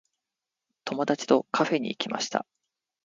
[0.85, 2.47] 友達とカフェに行きました。